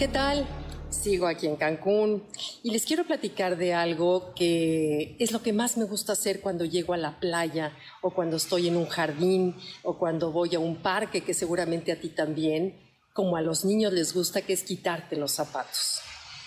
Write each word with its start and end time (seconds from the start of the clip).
¿Qué 0.00 0.08
tal? 0.08 0.46
Sigo 0.88 1.26
aquí 1.26 1.46
en 1.46 1.56
Cancún 1.56 2.24
y 2.62 2.70
les 2.70 2.86
quiero 2.86 3.04
platicar 3.04 3.58
de 3.58 3.74
algo 3.74 4.32
que 4.34 5.14
es 5.18 5.30
lo 5.30 5.42
que 5.42 5.52
más 5.52 5.76
me 5.76 5.84
gusta 5.84 6.14
hacer 6.14 6.40
cuando 6.40 6.64
llego 6.64 6.94
a 6.94 6.96
la 6.96 7.20
playa 7.20 7.76
o 8.00 8.08
cuando 8.08 8.38
estoy 8.38 8.68
en 8.68 8.78
un 8.78 8.86
jardín 8.86 9.56
o 9.82 9.98
cuando 9.98 10.32
voy 10.32 10.54
a 10.54 10.58
un 10.58 10.76
parque, 10.76 11.20
que 11.20 11.34
seguramente 11.34 11.92
a 11.92 12.00
ti 12.00 12.08
también, 12.08 12.80
como 13.12 13.36
a 13.36 13.42
los 13.42 13.66
niños 13.66 13.92
les 13.92 14.14
gusta, 14.14 14.40
que 14.40 14.54
es 14.54 14.62
quitarte 14.62 15.16
los 15.16 15.32
zapatos. 15.32 16.00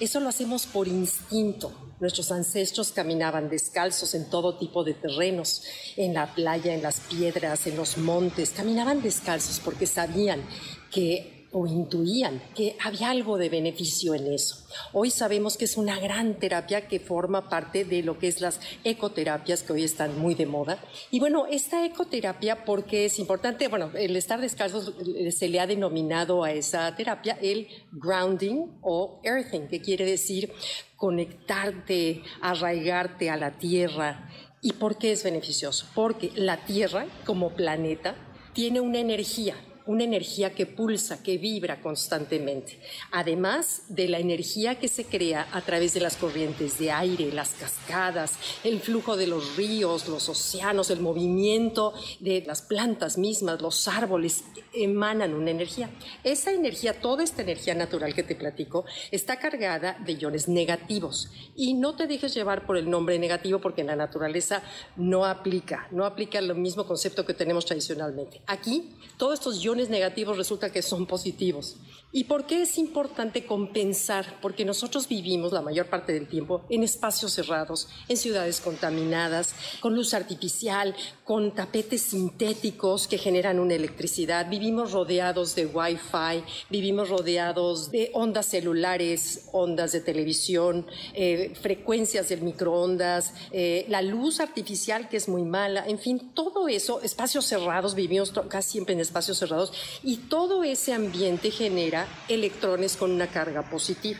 Eso 0.00 0.18
lo 0.18 0.28
hacemos 0.28 0.66
por 0.66 0.88
instinto. 0.88 1.72
Nuestros 2.00 2.32
ancestros 2.32 2.90
caminaban 2.90 3.48
descalzos 3.48 4.16
en 4.16 4.28
todo 4.28 4.58
tipo 4.58 4.82
de 4.82 4.94
terrenos, 4.94 5.62
en 5.96 6.14
la 6.14 6.34
playa, 6.34 6.74
en 6.74 6.82
las 6.82 6.98
piedras, 6.98 7.68
en 7.68 7.76
los 7.76 7.96
montes. 7.96 8.50
Caminaban 8.50 9.02
descalzos 9.02 9.60
porque 9.60 9.86
sabían 9.86 10.42
que 10.90 11.35
o 11.58 11.66
intuían 11.66 12.42
que 12.54 12.76
había 12.84 13.08
algo 13.08 13.38
de 13.38 13.48
beneficio 13.48 14.14
en 14.14 14.30
eso. 14.30 14.66
Hoy 14.92 15.10
sabemos 15.10 15.56
que 15.56 15.64
es 15.64 15.78
una 15.78 15.98
gran 15.98 16.34
terapia 16.34 16.86
que 16.86 17.00
forma 17.00 17.48
parte 17.48 17.86
de 17.86 18.02
lo 18.02 18.18
que 18.18 18.28
es 18.28 18.42
las 18.42 18.60
ecoterapias 18.84 19.62
que 19.62 19.72
hoy 19.72 19.82
están 19.82 20.18
muy 20.18 20.34
de 20.34 20.44
moda. 20.44 20.78
Y 21.10 21.18
bueno, 21.18 21.46
esta 21.50 21.86
ecoterapia, 21.86 22.66
porque 22.66 23.06
es 23.06 23.18
importante, 23.18 23.68
bueno, 23.68 23.90
el 23.94 24.16
estar 24.16 24.38
descalzo 24.38 24.92
se 25.30 25.48
le 25.48 25.58
ha 25.58 25.66
denominado 25.66 26.44
a 26.44 26.52
esa 26.52 26.94
terapia 26.94 27.38
el 27.40 27.68
grounding 27.90 28.78
o 28.82 29.22
earthing, 29.24 29.66
que 29.66 29.80
quiere 29.80 30.04
decir 30.04 30.52
conectarte, 30.94 32.22
arraigarte 32.42 33.30
a 33.30 33.38
la 33.38 33.56
tierra. 33.56 34.28
¿Y 34.60 34.74
por 34.74 34.98
qué 34.98 35.12
es 35.12 35.24
beneficioso? 35.24 35.86
Porque 35.94 36.32
la 36.34 36.66
tierra 36.66 37.06
como 37.24 37.54
planeta 37.54 38.14
tiene 38.52 38.80
una 38.82 38.98
energía 38.98 39.54
una 39.86 40.04
energía 40.04 40.54
que 40.54 40.66
pulsa, 40.66 41.22
que 41.22 41.38
vibra 41.38 41.80
constantemente, 41.80 42.78
además 43.12 43.82
de 43.88 44.08
la 44.08 44.18
energía 44.18 44.78
que 44.78 44.88
se 44.88 45.04
crea 45.04 45.48
a 45.52 45.60
través 45.60 45.94
de 45.94 46.00
las 46.00 46.16
corrientes 46.16 46.78
de 46.78 46.90
aire, 46.90 47.32
las 47.32 47.50
cascadas, 47.50 48.34
el 48.64 48.80
flujo 48.80 49.16
de 49.16 49.26
los 49.26 49.56
ríos, 49.56 50.08
los 50.08 50.28
océanos, 50.28 50.90
el 50.90 51.00
movimiento 51.00 51.94
de 52.20 52.42
las 52.46 52.62
plantas 52.62 53.18
mismas, 53.18 53.62
los 53.62 53.88
árboles, 53.88 54.44
emanan 54.72 55.34
una 55.34 55.50
energía. 55.50 55.90
Esa 56.24 56.52
energía, 56.52 57.00
toda 57.00 57.24
esta 57.24 57.42
energía 57.42 57.74
natural 57.74 58.14
que 58.14 58.22
te 58.22 58.34
platico, 58.34 58.84
está 59.10 59.38
cargada 59.38 59.96
de 60.04 60.12
iones 60.14 60.48
negativos. 60.48 61.30
Y 61.54 61.74
no 61.74 61.94
te 61.96 62.06
dejes 62.06 62.34
llevar 62.34 62.66
por 62.66 62.76
el 62.76 62.90
nombre 62.90 63.18
negativo 63.18 63.60
porque 63.60 63.80
en 63.80 63.88
la 63.88 63.96
naturaleza 63.96 64.62
no 64.96 65.24
aplica, 65.24 65.88
no 65.90 66.04
aplica 66.04 66.38
el 66.38 66.54
mismo 66.54 66.86
concepto 66.86 67.24
que 67.24 67.34
tenemos 67.34 67.64
tradicionalmente. 67.64 68.42
Aquí, 68.46 68.90
todos 69.16 69.34
estos 69.34 69.62
iones 69.62 69.75
negativos 69.88 70.36
resulta 70.36 70.70
que 70.70 70.82
son 70.82 71.06
positivos. 71.06 71.76
¿Y 72.12 72.24
por 72.24 72.46
qué 72.46 72.62
es 72.62 72.78
importante 72.78 73.44
compensar? 73.44 74.38
Porque 74.40 74.64
nosotros 74.64 75.08
vivimos 75.08 75.52
la 75.52 75.60
mayor 75.60 75.86
parte 75.86 76.12
del 76.12 76.28
tiempo 76.28 76.64
en 76.70 76.82
espacios 76.82 77.32
cerrados, 77.32 77.88
en 78.08 78.16
ciudades 78.16 78.60
contaminadas, 78.60 79.54
con 79.80 79.94
luz 79.94 80.14
artificial, 80.14 80.94
con 81.24 81.52
tapetes 81.52 82.02
sintéticos 82.02 83.08
que 83.08 83.18
generan 83.18 83.58
una 83.58 83.74
electricidad. 83.74 84.48
Vivimos 84.48 84.92
rodeados 84.92 85.54
de 85.56 85.66
Wi-Fi, 85.66 86.44
vivimos 86.70 87.08
rodeados 87.08 87.90
de 87.90 88.10
ondas 88.14 88.46
celulares, 88.46 89.48
ondas 89.52 89.92
de 89.92 90.00
televisión, 90.00 90.86
eh, 91.12 91.52
frecuencias 91.60 92.28
del 92.28 92.42
microondas, 92.42 93.34
eh, 93.50 93.84
la 93.88 94.00
luz 94.00 94.40
artificial 94.40 95.08
que 95.08 95.16
es 95.16 95.28
muy 95.28 95.42
mala, 95.42 95.84
en 95.86 95.98
fin, 95.98 96.30
todo 96.32 96.68
eso, 96.68 97.00
espacios 97.02 97.44
cerrados, 97.46 97.94
vivimos 97.94 98.32
casi 98.48 98.70
siempre 98.70 98.94
en 98.94 99.00
espacios 99.00 99.38
cerrados 99.38 99.72
y 100.02 100.16
todo 100.16 100.64
ese 100.64 100.92
ambiente 100.92 101.50
genera 101.50 101.95
electrones 102.28 102.96
con 102.96 103.12
una 103.12 103.28
carga 103.28 103.62
positiva. 103.70 104.18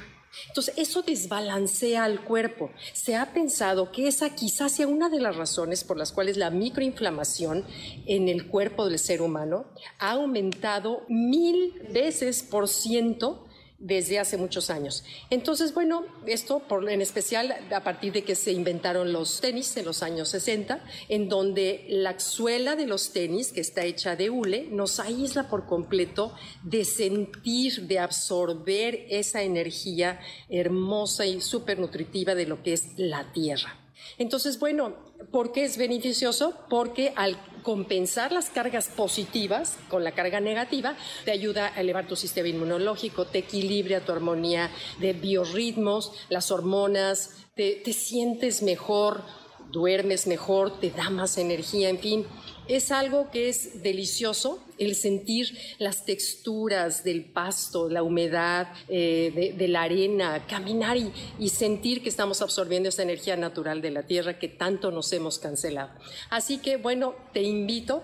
Entonces, 0.49 0.75
eso 0.77 1.03
desbalancea 1.03 2.05
al 2.05 2.23
cuerpo. 2.23 2.71
Se 2.93 3.17
ha 3.17 3.33
pensado 3.33 3.91
que 3.91 4.07
esa 4.07 4.35
quizás 4.35 4.73
sea 4.73 4.87
una 4.87 5.09
de 5.09 5.21
las 5.21 5.37
razones 5.37 5.85
por 5.85 5.97
las 5.97 6.13
cuales 6.13 6.37
la 6.37 6.51
microinflamación 6.51 7.65
en 8.07 8.29
el 8.29 8.47
cuerpo 8.47 8.87
del 8.87 8.99
ser 8.99 9.23
humano 9.23 9.67
ha 9.99 10.13
aumentado 10.13 11.05
mil 11.09 11.73
veces 11.91 12.43
por 12.43 12.69
ciento 12.69 13.46
desde 13.79 14.19
hace 14.19 14.37
muchos 14.37 14.71
años. 14.71 15.05
Entonces, 15.31 15.75
bueno, 15.75 16.05
esto 16.27 16.61
por, 16.61 16.89
en 16.91 17.03
especial 17.03 17.55
a 17.71 17.85
partir 17.85 18.13
de 18.13 18.25
que 18.25 18.35
se 18.35 18.53
inventaron 18.53 19.13
los 19.13 19.41
tenis 19.41 19.77
en 19.77 19.85
los 19.85 20.03
años 20.03 20.31
60, 20.31 20.81
en 21.09 21.29
donde 21.29 21.85
la 21.89 22.19
suela 22.19 22.77
de 22.77 22.87
los 22.87 23.13
tenis, 23.13 23.53
que 23.53 23.61
está 23.61 23.85
hecha 23.85 24.17
de 24.17 24.31
hule, 24.31 24.69
nos 24.71 25.01
aísla 25.01 25.49
por 25.49 25.67
completo 25.67 26.33
de 26.63 26.85
sentir, 26.85 27.87
de 27.87 27.99
absorber 27.99 29.07
esa 29.11 29.43
energía 29.43 30.21
hermosa 30.49 31.27
y 31.27 31.41
súper 31.41 31.79
nutritiva 31.79 32.35
de 32.35 32.47
lo 32.47 32.63
que 32.63 32.73
es 32.73 32.89
la 32.97 33.33
tierra. 33.33 33.86
Entonces, 34.19 34.59
bueno, 34.59 34.95
¿por 35.31 35.53
qué 35.53 35.65
es 35.65 35.77
beneficioso? 35.77 36.55
Porque 36.69 37.13
al 37.17 37.39
compensar 37.63 38.33
las 38.33 38.51
cargas 38.51 38.89
positivas 38.89 39.77
con 39.89 40.05
la 40.05 40.13
carga 40.13 40.41
negativa, 40.41 40.97
te 41.25 41.33
ayuda 41.33 41.73
a 41.75 41.81
elevar 41.81 42.07
tu 42.07 42.17
sistema 42.17 42.49
inmunológico, 42.49 43.27
te 43.27 43.39
equilibra 43.39 44.01
tu 44.01 44.13
armonía 44.13 44.71
de 45.01 45.13
biorritmos, 45.13 46.13
las 46.29 46.51
hormonas, 46.51 47.47
te, 47.55 47.73
te 47.85 47.93
sientes 47.93 48.63
mejor, 48.63 49.23
duermes 49.71 50.27
mejor, 50.27 50.79
te 50.79 50.91
da 50.91 51.11
más 51.11 51.39
energía, 51.39 51.89
en 51.89 51.99
fin 51.99 52.27
es 52.69 52.91
algo 52.91 53.31
que 53.31 53.49
es 53.49 53.83
delicioso, 53.83 54.63
el 54.79 54.95
sentir 54.95 55.57
las 55.79 56.05
texturas 56.05 57.05
del 57.05 57.25
pasto, 57.25 57.89
la 57.89 58.03
humedad 58.03 58.69
eh, 58.89 59.55
de, 59.57 59.69
la 59.69 59.83
arena, 59.83 60.47
caminar 60.47 60.97
y, 60.97 61.13
y, 61.39 61.49
sentir 61.49 62.03
que 62.03 62.09
estamos 62.09 62.43
absorbiendo 62.43 62.89
esa 62.89 63.03
energía 63.03 63.37
natural 63.37 63.81
de 63.81 63.91
la 63.91 64.03
tierra 64.03 64.39
que 64.39 64.49
tanto 64.49 64.91
nos 64.91 65.13
hemos 65.13 65.39
cancelado. 65.39 65.91
Así 66.31 66.59
que 66.59 66.77
bueno, 66.77 67.15
te 67.33 67.43
invito 67.43 68.03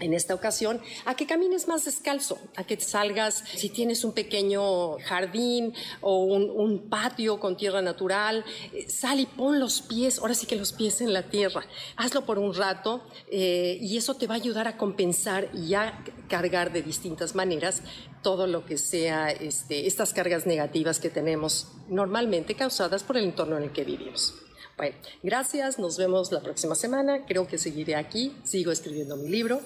en 0.00 0.12
esta 0.12 0.34
ocasión, 0.34 0.80
a 1.04 1.14
que 1.14 1.26
camines 1.26 1.68
más 1.68 1.84
descalzo, 1.84 2.38
a 2.56 2.64
que 2.64 2.78
salgas, 2.78 3.42
si 3.54 3.70
tienes 3.70 4.04
un 4.04 4.12
pequeño 4.12 4.98
jardín 4.98 5.72
o 6.00 6.24
un, 6.24 6.76
patio 6.90 7.40
con 7.40 7.56
tierra 7.56 7.80
natural, 7.80 8.44
eh, 8.72 8.86
sal 8.88 9.20
y 9.20 9.26
pon 9.26 9.58
los 9.58 9.80
pies, 9.80 10.18
ahora 10.18 10.34
sí 10.34 10.46
que 10.46 10.56
los 10.56 10.72
pies 10.72 11.00
en 11.00 11.12
la 11.12 11.22
tierra, 11.22 11.64
hazlo 11.96 12.26
por 12.26 12.38
un 12.38 12.54
rato 12.54 13.02
eh, 13.30 13.78
y 13.80 13.96
eso 13.96 14.14
te 14.14 14.26
va 14.26 14.34
a 14.34 14.36
ayudar 14.36 14.68
a 14.68 14.76
compensar 14.76 15.48
y 15.54 15.74
a 15.74 16.04
cargar 16.28 16.72
de 16.72 16.82
distintas 16.82 17.34
maneras 17.34 17.82
todo 18.22 18.46
lo 18.46 18.66
que 18.66 18.76
sea 18.76 19.30
este, 19.30 19.86
estas 19.86 20.12
cargas 20.12 20.46
negativas 20.46 21.00
que 21.00 21.10
tenemos 21.10 21.72
normalmente 21.88 22.54
causadas 22.54 23.02
por 23.02 23.16
el 23.16 23.24
entorno 23.24 23.56
en 23.56 23.64
el 23.64 23.72
que 23.72 23.84
vivimos. 23.84 24.45
Bueno, 24.76 24.94
gracias, 25.22 25.78
nos 25.78 25.96
vemos 25.96 26.30
la 26.32 26.40
próxima 26.40 26.74
semana. 26.74 27.24
Creo 27.26 27.46
que 27.46 27.56
seguiré 27.56 27.96
aquí, 27.96 28.36
sigo 28.44 28.72
escribiendo 28.72 29.16
mi 29.16 29.30
libro. 29.30 29.60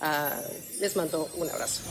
Ah, 0.00 0.40
les 0.80 0.96
mando 0.96 1.28
un 1.36 1.48
abrazo. 1.48 1.82